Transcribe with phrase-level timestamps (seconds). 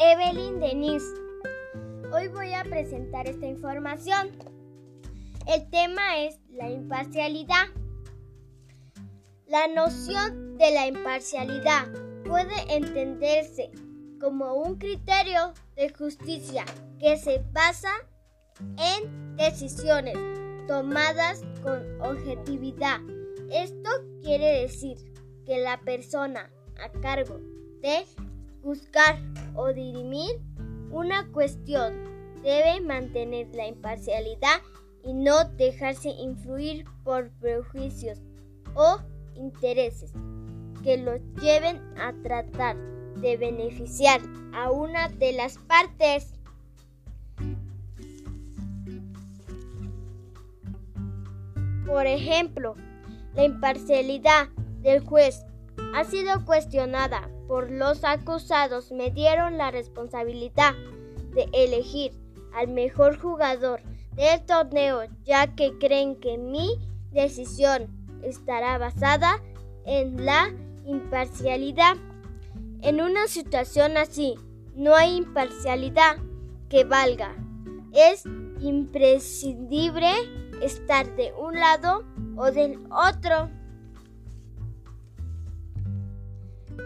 [0.00, 1.06] Evelyn Denise.
[2.12, 4.32] Hoy voy a presentar esta información.
[5.46, 7.68] El tema es la imparcialidad.
[9.46, 11.86] La noción de la imparcialidad
[12.26, 13.70] puede entenderse
[14.20, 16.64] como un criterio de justicia
[16.98, 17.92] que se basa
[18.58, 20.18] en decisiones
[20.66, 23.00] tomadas con objetividad.
[23.52, 23.88] Esto
[24.20, 24.96] quiere decir
[25.44, 26.50] que la persona
[26.82, 27.38] a cargo
[27.80, 28.04] de
[28.66, 29.16] juzgar
[29.54, 30.40] o dirimir
[30.90, 31.94] una cuestión
[32.42, 34.60] debe mantener la imparcialidad
[35.04, 38.18] y no dejarse influir por prejuicios
[38.74, 38.98] o
[39.36, 40.12] intereses
[40.82, 42.76] que los lleven a tratar
[43.20, 44.20] de beneficiar
[44.52, 46.34] a una de las partes.
[51.86, 52.74] Por ejemplo,
[53.34, 54.48] la imparcialidad
[54.80, 55.44] del juez
[55.94, 58.92] ha sido cuestionada por los acusados.
[58.92, 60.74] Me dieron la responsabilidad
[61.34, 62.12] de elegir
[62.54, 63.80] al mejor jugador
[64.14, 66.70] del torneo ya que creen que mi
[67.12, 67.88] decisión
[68.22, 69.42] estará basada
[69.84, 70.52] en la
[70.84, 71.96] imparcialidad.
[72.82, 74.34] En una situación así,
[74.74, 76.16] no hay imparcialidad
[76.68, 77.34] que valga.
[77.92, 78.24] Es
[78.60, 80.10] imprescindible
[80.62, 82.04] estar de un lado
[82.36, 83.50] o del otro.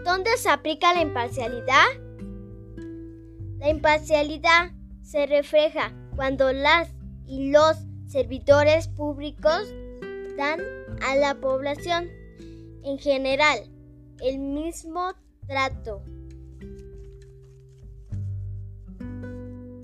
[0.05, 1.87] ¿Dónde se aplica la imparcialidad?
[3.59, 6.89] La imparcialidad se refleja cuando las
[7.27, 9.73] y los servidores públicos
[10.37, 10.61] dan
[11.03, 12.09] a la población
[12.83, 13.71] en general
[14.23, 15.13] el mismo
[15.47, 16.03] trato.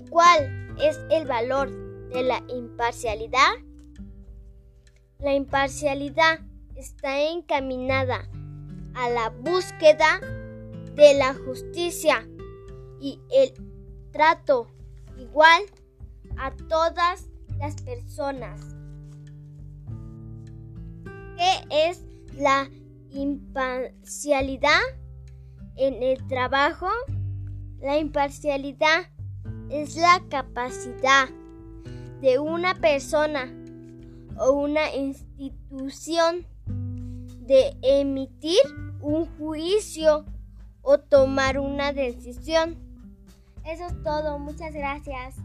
[0.09, 1.69] ¿Cuál es el valor
[2.09, 3.51] de la imparcialidad?
[5.19, 6.39] La imparcialidad
[6.75, 8.29] está encaminada
[8.97, 10.19] a la búsqueda
[10.95, 12.27] de la justicia
[12.99, 13.53] y el
[14.11, 14.67] trato
[15.19, 15.61] igual
[16.37, 18.59] a todas las personas.
[21.37, 22.03] ¿Qué es
[22.35, 22.69] la
[23.11, 24.81] imparcialidad
[25.75, 26.89] en el trabajo?
[27.79, 29.11] La imparcialidad
[29.69, 31.29] es la capacidad
[32.21, 33.53] de una persona
[34.39, 36.47] o una institución
[37.47, 40.25] de emitir un juicio
[40.81, 42.77] o tomar una decisión.
[43.65, 44.39] Eso es todo.
[44.39, 45.35] Muchas gracias.